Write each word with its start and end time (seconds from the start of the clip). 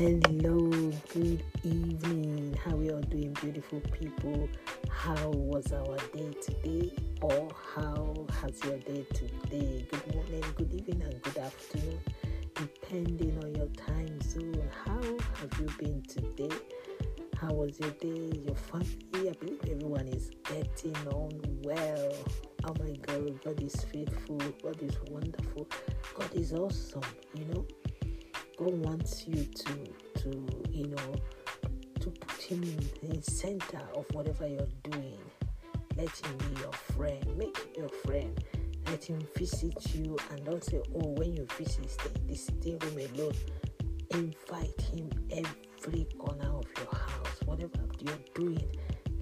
Hello, 0.00 0.70
good 1.12 1.44
evening. 1.62 2.56
How 2.64 2.70
are 2.70 2.76
we 2.76 2.90
all 2.90 3.02
doing, 3.02 3.36
beautiful 3.42 3.80
people? 3.80 4.48
How 4.88 5.28
was 5.28 5.74
our 5.74 5.98
day 6.14 6.32
today, 6.40 6.90
or 7.20 7.50
how 7.74 8.26
has 8.40 8.64
your 8.64 8.78
day 8.78 9.04
today? 9.12 9.86
Good 9.90 10.14
morning, 10.14 10.42
good 10.54 10.72
evening, 10.72 11.02
and 11.02 11.20
good 11.20 11.36
afternoon, 11.36 12.00
depending 12.54 13.36
on 13.44 13.54
your 13.54 13.66
time 13.76 14.18
zone. 14.22 14.70
How 14.86 15.02
have 15.02 15.60
you 15.60 15.66
been 15.78 16.02
today? 16.08 16.56
How 17.36 17.52
was 17.52 17.78
your 17.78 17.90
day? 17.90 18.40
Your 18.46 18.56
family? 18.56 19.28
I 19.28 19.32
believe 19.32 19.60
everyone 19.70 20.08
is 20.08 20.30
getting 20.44 20.96
on 21.08 21.38
well. 21.62 22.14
Oh 22.64 22.74
my 22.82 22.92
God, 23.02 23.44
God 23.44 23.62
is 23.62 23.74
faithful. 23.92 24.38
God 24.62 24.82
is 24.82 24.96
wonderful. 25.10 25.68
God 26.14 26.34
is 26.34 26.54
awesome. 26.54 27.02
You 27.34 27.44
know. 27.52 27.66
God 28.60 28.74
wants 28.84 29.26
you 29.26 29.42
to 29.42 29.72
to 30.20 30.46
you 30.70 30.88
know 30.88 31.14
to 31.98 32.10
put 32.10 32.42
him 32.42 32.62
in 32.62 33.08
the 33.08 33.22
center 33.22 33.80
of 33.94 34.04
whatever 34.12 34.46
you're 34.46 34.68
doing. 34.84 35.18
Let 35.96 36.10
him 36.10 36.36
be 36.36 36.60
your 36.60 36.72
friend. 36.72 37.24
Make 37.38 37.56
him 37.56 37.68
your 37.74 37.88
friend. 37.88 38.44
Let 38.86 39.02
him 39.02 39.26
visit 39.34 39.94
you 39.94 40.14
and 40.30 40.44
don't 40.44 40.62
say, 40.62 40.82
Oh, 40.94 41.08
when 41.16 41.34
you 41.36 41.46
visit, 41.56 41.90
stay 41.90 42.10
the 42.26 42.36
sitting 42.36 42.78
room 42.80 43.08
alone. 43.14 43.34
Invite 44.10 44.80
him 44.92 45.08
every 45.30 46.04
corner 46.18 46.52
of 46.58 46.66
your 46.76 46.94
house. 46.94 47.40
Whatever 47.46 47.80
you're 47.98 48.14
doing, 48.34 48.76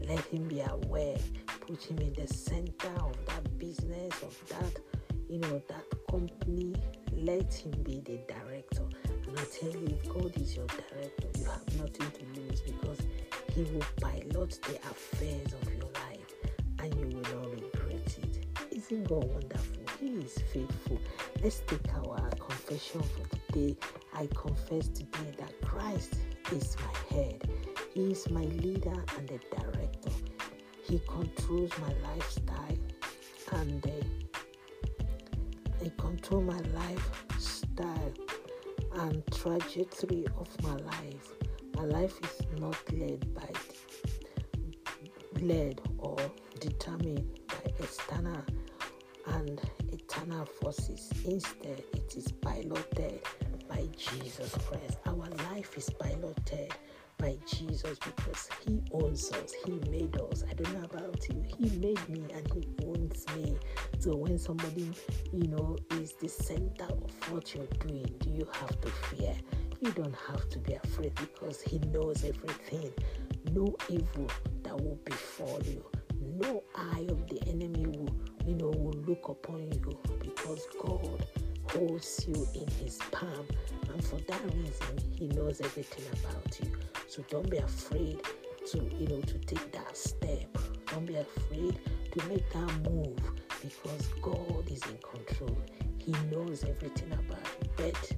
let 0.08 0.20
him 0.26 0.48
be 0.48 0.62
aware. 0.62 1.18
Put 1.60 1.84
him 1.84 1.98
in 1.98 2.12
the 2.14 2.26
center 2.26 2.92
of 3.00 3.16
that 3.26 3.58
business, 3.58 4.20
of 4.20 4.36
that, 4.48 4.80
you 5.28 5.38
know, 5.38 5.62
that 5.68 5.84
company. 6.10 6.74
Let 7.12 7.52
him 7.52 7.72
be 7.82 8.00
the 8.00 8.18
director 8.32 8.88
I 9.36 9.44
tell 9.52 9.70
you, 9.70 9.86
if 9.88 10.08
God 10.08 10.36
is 10.40 10.56
your 10.56 10.66
director, 10.66 11.28
you 11.38 11.44
have 11.44 11.76
nothing 11.78 12.10
to 12.10 12.40
lose 12.40 12.60
because 12.60 12.98
He 13.54 13.62
will 13.64 13.84
pilot 14.00 14.58
the 14.62 14.76
affairs 14.90 15.52
of 15.52 15.72
your 15.72 15.90
life 15.94 16.34
and 16.80 16.94
you 16.94 17.06
will 17.16 17.22
not 17.22 17.50
regret 17.50 18.18
it. 18.22 18.46
Isn't 18.70 19.08
God 19.08 19.24
wonderful? 19.24 19.82
He 20.00 20.06
is 20.06 20.38
faithful. 20.52 20.98
Let's 21.42 21.60
take 21.66 21.92
our 21.94 22.30
confession 22.38 23.02
for 23.02 23.36
today. 23.52 23.76
I 24.14 24.28
confess 24.34 24.88
today 24.88 25.32
that 25.38 25.60
Christ 25.62 26.14
is 26.52 26.76
my 26.78 27.16
head, 27.16 27.48
He 27.92 28.12
is 28.12 28.30
my 28.30 28.44
leader 28.44 29.04
and 29.16 29.28
the 29.28 29.38
director. 29.56 30.10
He 30.84 31.00
controls 31.06 31.70
my 31.78 31.92
lifestyle 32.08 32.78
and 33.52 33.86
uh, 33.86 33.90
I 35.84 35.92
control 35.98 36.42
my 36.42 36.60
lifestyle 36.74 38.12
and 38.98 39.22
trajectory 39.32 40.26
of 40.38 40.48
my 40.62 40.74
life. 40.76 41.32
My 41.76 41.84
life 41.84 42.14
is 42.22 42.60
not 42.60 42.76
led 42.92 43.32
by 43.34 43.48
led 45.40 45.80
or 45.98 46.16
determined 46.60 47.38
by 47.46 47.70
external 47.78 48.42
and 49.26 49.60
eternal 49.92 50.44
forces. 50.60 51.12
Instead, 51.24 51.84
it 51.92 52.14
is 52.16 52.32
piloted 52.32 53.20
by 53.68 53.86
Jesus 53.96 54.52
Christ. 54.66 54.98
Our 55.06 55.28
life 55.52 55.76
is 55.76 55.90
piloted 55.90 56.74
by 57.18 57.36
Jesus 57.46 57.98
because 57.98 58.48
He 58.66 58.82
owns 58.92 59.30
us. 59.32 59.52
He 59.64 59.72
made 59.90 60.16
us. 60.32 60.44
I 60.50 60.54
don't 60.54 60.72
know 60.74 60.84
about 60.84 61.24
you. 61.28 61.44
He 61.56 61.68
made 61.78 62.08
me 62.08 62.24
and 62.34 62.52
He 62.52 62.66
owns 62.84 63.24
me. 63.36 63.37
So 64.00 64.14
when 64.14 64.38
somebody, 64.38 64.92
you 65.32 65.48
know, 65.48 65.76
is 65.90 66.12
the 66.12 66.28
center 66.28 66.84
of 66.84 67.32
what 67.32 67.52
you're 67.52 67.66
doing, 67.80 68.06
do 68.20 68.30
you 68.30 68.46
have 68.52 68.80
to 68.80 68.88
fear? 68.88 69.34
You 69.80 69.90
don't 69.90 70.14
have 70.28 70.48
to 70.50 70.58
be 70.60 70.74
afraid 70.74 71.16
because 71.16 71.60
He 71.60 71.80
knows 71.80 72.24
everything. 72.24 72.92
No 73.52 73.74
evil 73.88 74.28
that 74.62 74.80
will 74.80 75.00
befall 75.04 75.60
you. 75.64 75.84
No 76.20 76.62
eye 76.76 77.06
of 77.08 77.26
the 77.28 77.42
enemy 77.48 77.86
will, 77.86 78.14
you 78.46 78.54
know, 78.54 78.68
will 78.68 78.98
look 79.04 79.28
upon 79.28 79.72
you 79.72 79.98
because 80.20 80.64
God 80.80 81.26
holds 81.72 82.24
you 82.28 82.46
in 82.54 82.68
His 82.80 82.98
palm, 83.10 83.46
and 83.92 84.04
for 84.04 84.20
that 84.28 84.44
reason, 84.54 84.98
He 85.12 85.26
knows 85.26 85.60
everything 85.60 86.04
about 86.22 86.60
you. 86.62 86.70
So 87.08 87.24
don't 87.28 87.50
be 87.50 87.58
afraid 87.58 88.20
to, 88.70 88.78
you 88.96 89.08
know, 89.08 89.20
to 89.22 89.38
take 89.38 89.72
that 89.72 89.96
step. 89.96 90.56
Don't 90.86 91.04
be 91.04 91.16
afraid 91.16 91.80
to 92.12 92.28
make 92.28 92.48
that 92.52 92.90
move 92.90 93.18
because 93.62 94.06
God 94.22 94.64
is 94.70 94.82
in 94.86 94.98
control. 94.98 95.56
He 95.98 96.12
knows 96.30 96.64
everything 96.64 97.12
about 97.12 97.46
you. 97.62 97.68
But 97.76 98.12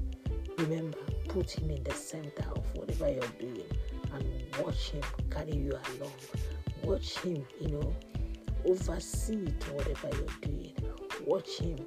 remember, 0.59 0.99
put 1.29 1.51
Him 1.51 1.71
in 1.71 1.83
the 1.83 1.93
center 1.95 2.45
of 2.55 2.65
whatever 2.75 3.11
you're 3.11 3.23
doing 3.39 3.65
and 4.13 4.57
watch 4.61 4.91
Him 4.91 5.03
carry 5.31 5.57
you 5.57 5.73
along. 5.73 6.13
Watch 6.83 7.19
Him, 7.19 7.45
you 7.61 7.69
know, 7.69 7.95
oversee 8.67 9.47
to 9.47 9.73
whatever 9.73 10.09
you're 10.13 10.51
doing. 10.51 10.75
Watch 11.27 11.59
Him 11.59 11.79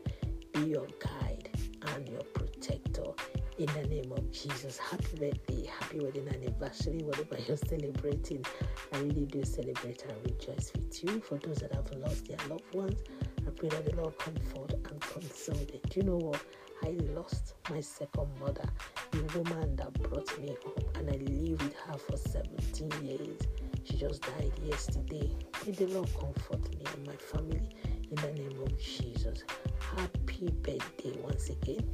be 0.53 0.61
your 0.61 0.87
guide 0.99 1.49
and 1.95 2.07
your 2.09 2.23
protector 2.33 3.11
in 3.57 3.67
the 3.67 3.87
name 3.87 4.11
of 4.11 4.31
Jesus. 4.31 4.77
Happy 4.77 5.17
birthday, 5.17 5.65
happy 5.79 5.99
wedding 5.99 6.27
anniversary, 6.29 6.99
whatever 7.03 7.37
you're 7.47 7.57
celebrating. 7.57 8.43
I 8.91 8.97
really 8.99 9.25
do 9.25 9.43
celebrate 9.43 10.03
and 10.03 10.17
rejoice 10.25 10.71
with 10.73 11.03
you. 11.03 11.19
For 11.21 11.37
those 11.37 11.57
that 11.57 11.73
have 11.73 11.91
lost 11.97 12.27
their 12.27 12.37
loved 12.49 12.73
ones, 12.73 12.99
I 13.45 13.51
pray 13.51 13.69
that 13.69 13.85
the 13.85 13.95
Lord 13.95 14.17
comfort 14.17 14.73
and 14.73 14.99
console 15.01 15.55
them. 15.55 15.79
Do 15.89 15.99
you 15.99 16.03
know 16.03 16.17
what? 16.17 16.41
I 16.83 16.97
lost 17.13 17.53
my 17.69 17.79
second 17.79 18.27
mother, 18.39 18.67
the 19.11 19.39
woman 19.39 19.75
that 19.75 19.93
brought 19.93 20.39
me 20.39 20.51
up, 20.51 20.97
and 20.97 21.09
I 21.09 21.17
lived 21.17 21.61
with 21.61 21.75
her 21.75 21.97
for 21.97 22.17
17 22.17 22.91
years. 23.05 23.39
She 23.83 23.97
just 23.97 24.21
died 24.23 24.51
yesterday. 24.63 25.31
May 25.65 25.73
the 25.73 25.87
Lord 25.87 26.09
comfort 26.19 26.69
me 26.71 26.83
and 26.93 27.07
my 27.07 27.15
family 27.15 27.61
in 28.09 28.15
the 28.15 28.31
name 28.33 28.61
of 28.61 28.79
Jesus. 28.79 29.43
Happy 29.79 30.49
birthday 30.61 31.13
once 31.21 31.49
again. 31.49 31.87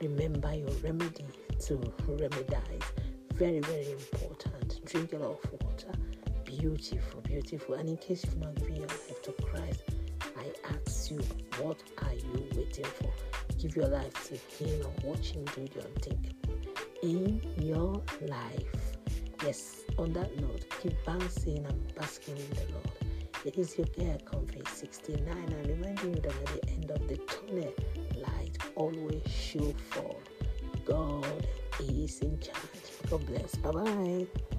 Remember 0.00 0.54
your 0.54 0.70
remedy 0.82 1.26
to 1.66 1.74
remedize. 2.06 2.82
Very, 3.34 3.60
very 3.60 3.92
important. 3.92 4.84
Drink 4.86 5.12
a 5.12 5.16
lot 5.16 5.38
of 5.44 5.52
water. 5.62 5.92
Beautiful, 6.44 7.20
beautiful. 7.20 7.74
And 7.74 7.88
in 7.88 7.96
case 7.98 8.24
you've 8.24 8.38
not 8.38 8.54
given 8.54 8.76
your 8.76 8.86
life 8.86 9.22
to 9.22 9.32
Christ, 9.32 9.82
I 10.36 10.74
ask 10.74 11.10
you, 11.10 11.20
what 11.60 11.82
are 12.02 12.14
you 12.14 12.46
waiting 12.54 12.84
for? 12.84 13.12
Give 13.58 13.76
your 13.76 13.88
life 13.88 14.28
to 14.28 14.64
Him 14.64 14.86
and 14.86 15.04
watch 15.04 15.32
Him 15.32 15.44
do 15.54 15.66
the 15.68 15.86
unthinkable 15.86 16.40
in 17.02 17.40
your 17.58 18.02
life. 18.22 18.96
Yes, 19.44 19.82
on 19.98 20.12
that 20.14 20.38
note, 20.40 20.64
keep 20.82 20.94
bouncing 21.04 21.64
and 21.64 21.94
basking 21.94 22.36
in 22.36 22.50
the 22.50 22.72
Lord. 22.72 22.99
It 23.42 23.56
is 23.56 23.78
your 23.78 23.86
girl, 23.98 24.18
Convey 24.26 24.62
69, 24.70 25.26
and 25.26 25.66
reminding 25.66 26.14
you 26.14 26.20
that 26.20 26.26
at 26.26 26.46
the 26.46 26.68
end 26.68 26.90
of 26.90 27.08
the 27.08 27.16
tunnel, 27.16 27.72
light 28.16 28.58
always 28.76 29.22
show 29.26 29.72
forth. 29.88 30.28
God 30.84 31.46
is 31.80 32.20
in 32.20 32.38
charge. 32.38 33.08
God 33.08 33.26
bless. 33.26 33.54
Bye 33.54 33.70
bye. 33.70 34.49